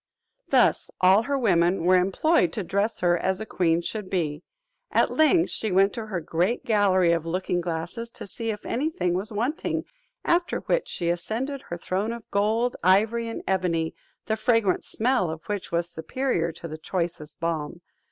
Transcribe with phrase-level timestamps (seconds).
[0.49, 4.41] Thus all her women were employed to dress her as a queen should be.
[4.89, 8.89] At length, she went to her great gallery of looking glasses, to see if any
[8.89, 9.83] thing was wanting;
[10.25, 13.93] after which she ascended her throne of gold, ivory, and ebony,
[14.25, 17.81] the fragrant smell of which was superior to the choicest balm.